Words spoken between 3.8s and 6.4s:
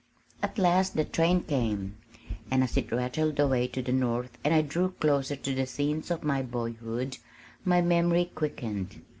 the north and I drew closer to the scenes of